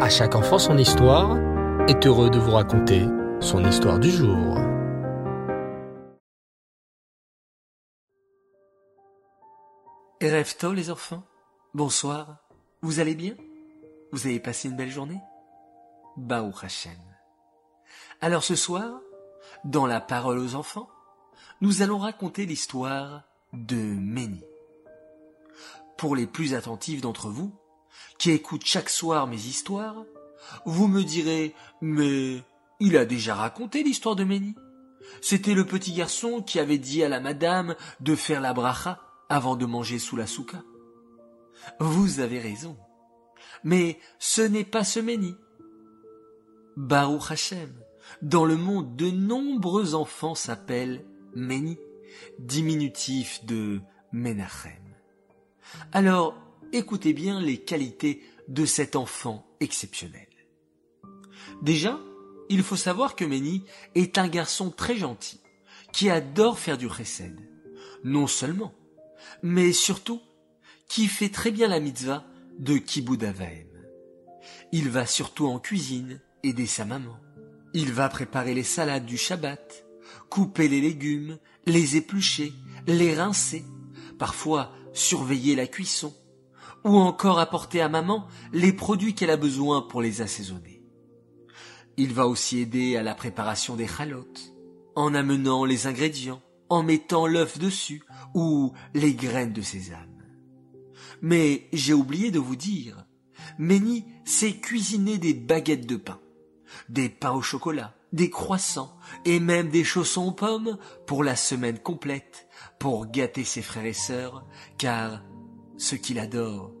À 0.00 0.08
chaque 0.10 0.34
enfant 0.34 0.58
son 0.58 0.76
histoire 0.76 1.38
est 1.88 2.04
heureux 2.04 2.28
de 2.28 2.38
vous 2.38 2.50
raconter 2.50 3.06
son 3.40 3.64
histoire 3.64 4.00
du 4.00 4.10
jour. 4.10 4.56
Rêve-t-on 10.20 10.72
les 10.72 10.90
enfants 10.90 11.22
Bonsoir. 11.74 12.38
Vous 12.82 12.98
allez 12.98 13.14
bien? 13.14 13.34
Vous 14.10 14.26
avez 14.26 14.40
passé 14.40 14.68
une 14.68 14.76
belle 14.76 14.90
journée? 14.90 15.20
Baou 16.16 16.52
Hashem. 16.60 16.92
Alors 18.20 18.42
ce 18.42 18.56
soir, 18.56 19.00
dans 19.64 19.86
la 19.86 20.00
parole 20.00 20.38
aux 20.38 20.56
enfants, 20.56 20.88
nous 21.60 21.82
allons 21.82 21.98
raconter 21.98 22.46
l'histoire 22.46 23.22
de 23.52 23.76
Méni. 23.76 24.42
Pour 25.96 26.16
les 26.16 26.26
plus 26.26 26.54
attentifs 26.54 27.00
d'entre 27.00 27.28
vous, 27.28 27.52
qui 28.18 28.30
écoutent 28.30 28.66
chaque 28.66 28.90
soir 28.90 29.26
mes 29.26 29.36
histoires, 29.46 30.04
vous 30.64 30.88
me 30.88 31.02
direz, 31.02 31.54
mais 31.80 32.42
il 32.80 32.96
a 32.96 33.04
déjà 33.04 33.34
raconté 33.34 33.82
l'histoire 33.82 34.16
de 34.16 34.24
Méni. 34.24 34.54
C'était 35.20 35.54
le 35.54 35.64
petit 35.64 35.92
garçon 35.92 36.42
qui 36.42 36.58
avait 36.58 36.78
dit 36.78 37.02
à 37.02 37.08
la 37.08 37.20
madame 37.20 37.74
de 38.00 38.14
faire 38.14 38.40
la 38.40 38.52
bracha 38.52 39.00
avant 39.28 39.56
de 39.56 39.66
manger 39.66 39.98
sous 39.98 40.16
la 40.16 40.26
souka. 40.26 40.62
Vous 41.80 42.20
avez 42.20 42.40
raison. 42.40 42.76
Mais 43.62 43.98
ce 44.18 44.42
n'est 44.42 44.64
pas 44.64 44.84
ce 44.84 45.00
Méni. 45.00 45.34
Baruch 46.76 47.30
Hashem, 47.30 47.72
dans 48.22 48.44
le 48.44 48.56
monde, 48.56 48.96
de 48.96 49.10
nombreux 49.10 49.94
enfants 49.94 50.34
s'appellent 50.34 51.04
Méni, 51.34 51.78
diminutif 52.38 53.44
de 53.44 53.80
Menachem. 54.12 54.72
Alors, 55.92 56.43
écoutez 56.74 57.12
bien 57.12 57.40
les 57.40 57.58
qualités 57.58 58.20
de 58.48 58.66
cet 58.66 58.96
enfant 58.96 59.46
exceptionnel. 59.60 60.26
Déjà, 61.62 62.00
il 62.48 62.62
faut 62.62 62.76
savoir 62.76 63.14
que 63.14 63.24
Méni 63.24 63.64
est 63.94 64.18
un 64.18 64.28
garçon 64.28 64.70
très 64.70 64.96
gentil, 64.96 65.40
qui 65.92 66.10
adore 66.10 66.58
faire 66.58 66.76
du 66.76 66.88
chesed. 66.88 67.38
Non 68.02 68.26
seulement, 68.26 68.74
mais 69.42 69.72
surtout, 69.72 70.20
qui 70.88 71.06
fait 71.06 71.30
très 71.30 71.52
bien 71.52 71.68
la 71.68 71.80
mitzvah 71.80 72.24
de 72.58 72.80
Avaim. 73.24 73.66
Il 74.72 74.90
va 74.90 75.06
surtout 75.06 75.46
en 75.46 75.58
cuisine 75.58 76.20
aider 76.42 76.66
sa 76.66 76.84
maman. 76.84 77.18
Il 77.72 77.92
va 77.92 78.08
préparer 78.08 78.52
les 78.52 78.62
salades 78.64 79.06
du 79.06 79.16
Shabbat, 79.16 79.86
couper 80.28 80.68
les 80.68 80.80
légumes, 80.80 81.38
les 81.66 81.96
éplucher, 81.96 82.52
les 82.86 83.14
rincer, 83.14 83.64
parfois 84.18 84.72
surveiller 84.92 85.56
la 85.56 85.66
cuisson, 85.66 86.14
ou 86.84 86.96
encore 86.96 87.38
apporter 87.38 87.80
à 87.80 87.88
maman 87.88 88.26
les 88.52 88.72
produits 88.72 89.14
qu'elle 89.14 89.30
a 89.30 89.36
besoin 89.36 89.82
pour 89.82 90.02
les 90.02 90.20
assaisonner. 90.20 90.82
Il 91.96 92.12
va 92.12 92.26
aussi 92.26 92.58
aider 92.58 92.96
à 92.96 93.02
la 93.02 93.14
préparation 93.14 93.76
des 93.76 93.86
chalotes, 93.86 94.52
en 94.94 95.14
amenant 95.14 95.64
les 95.64 95.86
ingrédients, 95.86 96.42
en 96.68 96.82
mettant 96.82 97.26
l'œuf 97.26 97.58
dessus 97.58 98.02
ou 98.34 98.72
les 98.94 99.14
graines 99.14 99.52
de 99.52 99.62
sésame. 99.62 100.22
Mais 101.22 101.68
j'ai 101.72 101.94
oublié 101.94 102.30
de 102.30 102.38
vous 102.38 102.56
dire, 102.56 103.06
Méni 103.58 104.04
sait 104.24 104.56
cuisiner 104.56 105.18
des 105.18 105.34
baguettes 105.34 105.86
de 105.86 105.96
pain, 105.96 106.20
des 106.88 107.08
pains 107.08 107.32
au 107.32 107.42
chocolat, 107.42 107.94
des 108.12 108.30
croissants 108.30 108.96
et 109.24 109.40
même 109.40 109.70
des 109.70 109.84
chaussons 109.84 110.28
aux 110.28 110.32
pommes 110.32 110.78
pour 111.06 111.24
la 111.24 111.36
semaine 111.36 111.78
complète, 111.78 112.48
pour 112.78 113.06
gâter 113.06 113.44
ses 113.44 113.62
frères 113.62 113.86
et 113.86 113.92
sœurs, 113.92 114.44
car 114.78 115.22
ce 115.76 115.96
qu'il 115.96 116.18
adore, 116.18 116.72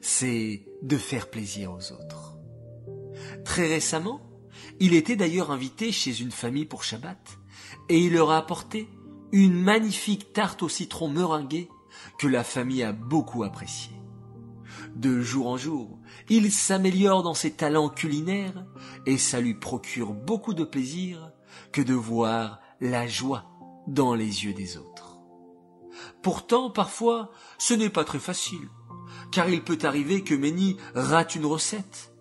c'est 0.00 0.66
de 0.82 0.96
faire 0.96 1.30
plaisir 1.30 1.72
aux 1.72 1.92
autres. 1.92 2.36
Très 3.44 3.66
récemment, 3.66 4.20
il 4.80 4.94
était 4.94 5.16
d'ailleurs 5.16 5.50
invité 5.50 5.92
chez 5.92 6.20
une 6.20 6.30
famille 6.30 6.66
pour 6.66 6.84
Shabbat, 6.84 7.38
et 7.88 7.98
il 7.98 8.12
leur 8.12 8.30
a 8.30 8.38
apporté 8.38 8.88
une 9.32 9.54
magnifique 9.54 10.32
tarte 10.32 10.62
au 10.62 10.68
citron 10.68 11.08
meringuée 11.08 11.68
que 12.18 12.26
la 12.26 12.44
famille 12.44 12.82
a 12.82 12.92
beaucoup 12.92 13.42
appréciée. 13.42 13.96
De 14.94 15.20
jour 15.20 15.48
en 15.48 15.56
jour, 15.56 15.98
il 16.28 16.50
s'améliore 16.50 17.22
dans 17.22 17.34
ses 17.34 17.52
talents 17.52 17.88
culinaires 17.88 18.64
et 19.04 19.18
ça 19.18 19.40
lui 19.40 19.54
procure 19.54 20.14
beaucoup 20.14 20.54
de 20.54 20.64
plaisir 20.64 21.32
que 21.72 21.82
de 21.82 21.94
voir 21.94 22.60
la 22.80 23.06
joie 23.06 23.44
dans 23.86 24.14
les 24.14 24.44
yeux 24.44 24.54
des 24.54 24.76
autres. 24.76 25.18
Pourtant, 26.22 26.70
parfois, 26.70 27.30
ce 27.58 27.74
n'est 27.74 27.90
pas 27.90 28.04
très 28.04 28.18
facile, 28.18 28.68
car 29.32 29.48
il 29.48 29.62
peut 29.62 29.78
arriver 29.82 30.22
que 30.22 30.34
Méni 30.34 30.76
rate 30.94 31.34
une 31.34 31.46
recette. 31.46 32.12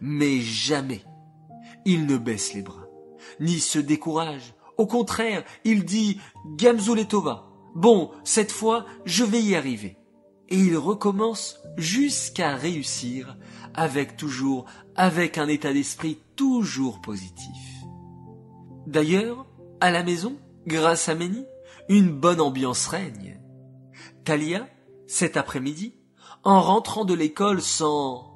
Mais 0.00 0.40
jamais 0.40 1.04
il 1.86 2.06
ne 2.06 2.18
baisse 2.18 2.52
les 2.52 2.62
bras, 2.62 2.88
ni 3.40 3.60
se 3.60 3.78
décourage. 3.78 4.54
Au 4.76 4.86
contraire, 4.86 5.44
il 5.64 5.84
dit 5.84 6.20
Gamzuletova. 6.56 7.44
Bon, 7.74 8.10
cette 8.24 8.52
fois, 8.52 8.84
je 9.04 9.24
vais 9.24 9.40
y 9.40 9.54
arriver. 9.54 9.96
Et 10.48 10.58
il 10.58 10.76
recommence 10.76 11.60
jusqu'à 11.76 12.56
réussir, 12.56 13.36
avec 13.74 14.16
toujours, 14.16 14.66
avec 14.94 15.38
un 15.38 15.48
état 15.48 15.72
d'esprit 15.72 16.18
toujours 16.34 17.00
positif. 17.00 17.84
D'ailleurs, 18.86 19.46
à 19.80 19.90
la 19.90 20.02
maison, 20.02 20.36
grâce 20.66 21.08
à 21.08 21.14
Méni, 21.14 21.44
une 21.88 22.10
bonne 22.10 22.40
ambiance 22.40 22.86
règne. 22.86 23.40
Talia, 24.24 24.68
cet 25.06 25.36
après-midi, 25.36 25.95
en 26.46 26.60
rentrant 26.60 27.04
de 27.04 27.12
l'école 27.12 27.60
sans 27.60 28.32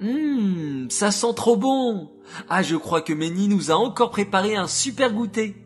Hum, 0.00 0.86
ça 0.88 1.10
sent 1.10 1.34
trop 1.34 1.56
bon. 1.56 2.12
Ah, 2.48 2.62
je 2.62 2.76
crois 2.76 3.02
que 3.02 3.12
Méni 3.12 3.48
nous 3.48 3.72
a 3.72 3.74
encore 3.74 4.10
préparé 4.10 4.54
un 4.54 4.68
super 4.68 5.12
goûter. 5.12 5.56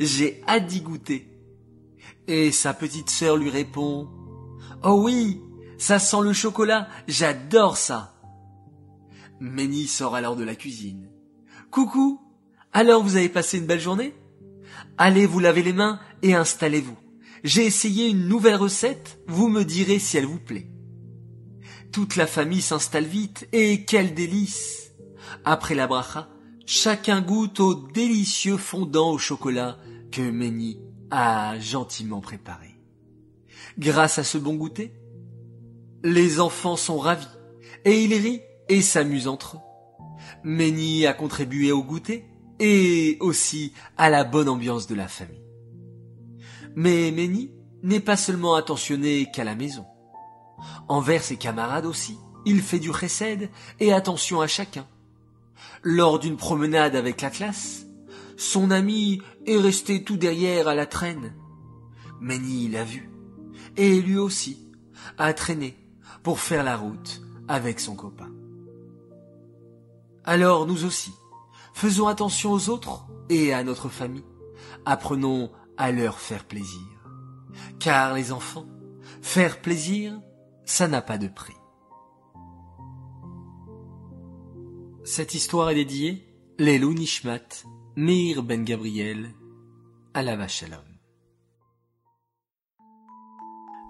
J'ai 0.00 0.42
hâte 0.48 0.66
d'y 0.66 0.80
goûter. 0.80 1.30
Et 2.26 2.50
sa 2.50 2.72
petite 2.72 3.10
sœur 3.10 3.36
lui 3.36 3.50
répond 3.50 4.08
Oh 4.82 5.02
oui, 5.02 5.42
ça 5.76 5.98
sent 5.98 6.22
le 6.22 6.32
chocolat, 6.32 6.88
j'adore 7.06 7.76
ça. 7.76 8.14
Méni 9.38 9.86
sort 9.86 10.14
alors 10.14 10.36
de 10.36 10.44
la 10.44 10.54
cuisine. 10.54 11.10
Coucou, 11.70 12.20
alors 12.72 13.02
vous 13.02 13.16
avez 13.16 13.28
passé 13.28 13.58
une 13.58 13.66
belle 13.66 13.80
journée? 13.80 14.14
Allez 14.96 15.26
vous 15.26 15.40
laver 15.40 15.62
les 15.62 15.74
mains 15.74 16.00
et 16.22 16.34
installez-vous. 16.34 16.96
J'ai 17.44 17.66
essayé 17.66 18.08
une 18.08 18.28
nouvelle 18.28 18.56
recette, 18.56 19.20
vous 19.26 19.48
me 19.48 19.64
direz 19.64 19.98
si 19.98 20.16
elle 20.16 20.26
vous 20.26 20.40
plaît. 20.40 20.70
Toute 21.98 22.14
la 22.14 22.28
famille 22.28 22.62
s'installe 22.62 23.06
vite, 23.06 23.48
et 23.52 23.84
quel 23.84 24.14
délice 24.14 24.92
Après 25.44 25.74
la 25.74 25.88
bracha, 25.88 26.28
chacun 26.64 27.20
goûte 27.20 27.58
au 27.58 27.74
délicieux 27.74 28.56
fondant 28.56 29.10
au 29.10 29.18
chocolat 29.18 29.78
que 30.12 30.22
Méni 30.22 30.78
a 31.10 31.58
gentiment 31.58 32.20
préparé. 32.20 32.76
Grâce 33.80 34.20
à 34.20 34.22
ce 34.22 34.38
bon 34.38 34.54
goûter, 34.54 34.92
les 36.04 36.38
enfants 36.38 36.76
sont 36.76 36.98
ravis, 36.98 37.26
et 37.84 38.04
ils 38.04 38.14
rient 38.14 38.42
et 38.68 38.80
s'amusent 38.80 39.26
entre 39.26 39.56
eux. 39.56 39.60
Méni 40.44 41.04
a 41.04 41.14
contribué 41.14 41.72
au 41.72 41.82
goûter, 41.82 42.26
et 42.60 43.16
aussi 43.18 43.72
à 43.96 44.08
la 44.08 44.22
bonne 44.22 44.48
ambiance 44.48 44.86
de 44.86 44.94
la 44.94 45.08
famille. 45.08 45.42
Mais 46.76 47.10
Méni 47.10 47.50
n'est 47.82 47.98
pas 47.98 48.16
seulement 48.16 48.54
attentionné 48.54 49.26
qu'à 49.34 49.42
la 49.42 49.56
maison. 49.56 49.84
Envers 50.88 51.22
ses 51.22 51.36
camarades 51.36 51.86
aussi, 51.86 52.18
il 52.44 52.62
fait 52.62 52.78
du 52.78 52.92
chesed 52.92 53.50
et 53.80 53.92
attention 53.92 54.40
à 54.40 54.46
chacun. 54.46 54.86
Lors 55.82 56.18
d'une 56.18 56.36
promenade 56.36 56.96
avec 56.96 57.20
la 57.20 57.30
classe, 57.30 57.86
son 58.36 58.70
ami 58.70 59.20
est 59.46 59.58
resté 59.58 60.04
tout 60.04 60.16
derrière 60.16 60.68
à 60.68 60.74
la 60.74 60.86
traîne. 60.86 61.34
Méni 62.20 62.68
l'a 62.68 62.84
vu, 62.84 63.10
et 63.76 64.00
lui 64.00 64.16
aussi 64.16 64.68
a 65.18 65.32
traîné 65.32 65.76
pour 66.22 66.40
faire 66.40 66.64
la 66.64 66.76
route 66.76 67.22
avec 67.48 67.80
son 67.80 67.94
copain. 67.94 68.30
Alors 70.24 70.66
nous 70.66 70.84
aussi, 70.84 71.12
faisons 71.72 72.06
attention 72.06 72.52
aux 72.52 72.68
autres 72.68 73.06
et 73.28 73.52
à 73.52 73.64
notre 73.64 73.88
famille. 73.88 74.24
Apprenons 74.84 75.50
à 75.76 75.92
leur 75.92 76.18
faire 76.18 76.44
plaisir. 76.44 76.80
Car 77.78 78.14
les 78.14 78.32
enfants, 78.32 78.66
faire 79.22 79.60
plaisir, 79.60 80.20
ça 80.68 80.86
n'a 80.86 81.00
pas 81.00 81.16
de 81.16 81.28
prix. 81.28 81.56
Cette 85.02 85.34
histoire 85.34 85.70
est 85.70 85.74
dédiée 85.74 86.22
Lelou 86.58 86.92
Nishmat, 86.92 87.64
Meir 87.96 88.42
Ben 88.42 88.64
Gabriel, 88.64 89.34
la 90.14 90.46
Shalom. 90.46 90.84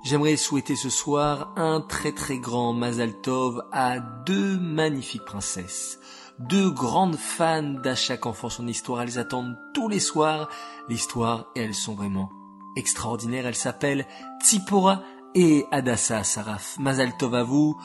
J'aimerais 0.05 0.37
souhaiter 0.37 0.77
ce 0.77 0.89
soir 0.89 1.53
un 1.57 1.81
très 1.81 2.13
très 2.13 2.39
grand 2.39 2.73
Mazal 2.73 3.21
Tov 3.23 3.61
à 3.73 3.99
deux 3.99 4.57
magnifiques 4.59 5.25
princesses, 5.25 5.99
deux 6.39 6.71
grandes 6.71 7.17
fans 7.17 7.75
d'à 7.83 7.97
chaque 7.97 8.25
enfant 8.25 8.51
son 8.51 8.69
histoire. 8.69 9.03
Elles 9.03 9.19
attendent 9.19 9.59
tous 9.75 9.89
les 9.89 10.01
soirs 10.01 10.49
l'histoire 10.89 11.51
et 11.57 11.63
elles 11.63 11.75
sont 11.75 11.97
vraiment 11.97 12.31
extraordinaires. 12.77 13.47
Elles 13.47 13.57
s'appellent 13.57 14.07
Tsipora 14.41 15.03
et 15.35 15.65
Adassa 15.71 16.25
Saraf. 16.25 16.79
Mazal 16.79 17.17
Tov 17.17 17.35
à 17.35 17.43
vous 17.43 17.79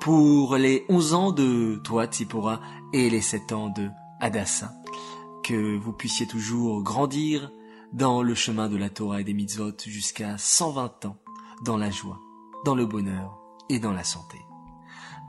pour 0.00 0.56
les 0.56 0.84
11 0.88 1.14
ans 1.14 1.32
de 1.32 1.80
toi, 1.84 2.06
Tsipora, 2.06 2.60
et 2.92 3.10
les 3.10 3.20
7 3.20 3.52
ans 3.52 3.68
de 3.68 3.88
Adassa. 4.20 4.72
Que 5.42 5.76
vous 5.76 5.92
puissiez 5.92 6.26
toujours 6.26 6.82
grandir 6.82 7.50
dans 7.92 8.22
le 8.22 8.34
chemin 8.34 8.68
de 8.68 8.76
la 8.76 8.90
Torah 8.90 9.20
et 9.20 9.24
des 9.24 9.34
mitzvot 9.34 9.72
jusqu'à 9.86 10.36
120 10.36 11.06
ans, 11.06 11.16
dans 11.64 11.76
la 11.76 11.90
joie, 11.90 12.20
dans 12.64 12.74
le 12.74 12.86
bonheur 12.86 13.38
et 13.68 13.78
dans 13.78 13.92
la 13.92 14.04
santé. 14.04 14.38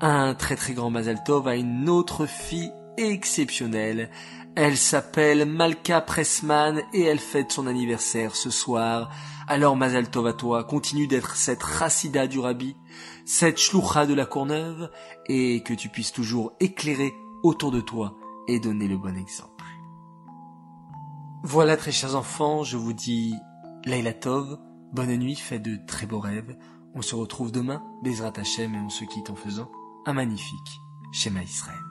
Un 0.01 0.33
très 0.33 0.56
très 0.56 0.74
grand 0.74 0.89
Mazal 0.89 1.24
Tov 1.24 1.48
a 1.48 1.56
une 1.56 1.89
autre 1.89 2.25
fille 2.25 2.71
exceptionnelle. 3.00 4.10
Elle 4.56 4.78
s'appelle 4.78 5.46
Malka 5.46 6.01
Pressman 6.01 6.81
et 6.94 7.04
elle 7.04 7.19
fête 7.19 7.51
son 7.51 7.68
anniversaire 7.68 8.36
ce 8.36 8.50
soir. 8.50 9.10
Alors 9.48 9.75
Mazal 9.75 10.10
Tov 10.10 10.28
à 10.28 10.34
toi, 10.34 10.63
continue 10.63 11.07
d'être 11.07 11.36
cette 11.36 11.63
racida 11.63 12.28
du 12.28 12.40
rabbi, 12.40 12.75
cette 13.25 13.57
shloucha 13.57 14.06
de 14.06 14.13
la 14.13 14.25
Courneuve 14.25 14.92
et 15.28 15.63
que 15.63 15.74
tu 15.74 15.90
puisses 15.90 16.12
toujours 16.12 16.54
éclairer 16.60 17.13
autour 17.44 17.72
de 17.72 17.81
toi 17.81 18.18
et 18.48 18.60
donner 18.60 18.88
le 18.88 18.98
bon 18.98 19.16
exemple. 19.16 19.63
Voilà 21.44 21.78
très 21.78 21.92
chers 21.92 22.16
enfants, 22.16 22.63
je 22.63 22.75
vous 22.75 22.94
dis 22.94 23.34
Laila 23.86 24.13
Tov, 24.13 24.60
bonne 24.92 25.16
nuit, 25.16 25.36
faites 25.36 25.63
de 25.63 25.78
très 25.88 26.06
beaux 26.06 26.19
rêves. 26.19 26.57
On 26.95 27.02
se 27.02 27.16
retrouve 27.16 27.52
demain, 27.52 27.81
Bezrat 28.04 28.34
Hashem, 28.36 28.75
et 28.75 28.80
on 28.80 28.90
se 28.90 29.06
quitte 29.06 29.30
en 29.30 29.36
faisant 29.36 29.72
un 30.06 30.13
magnifique 30.13 30.81
schéma 31.13 31.42
Israël. 31.44 31.89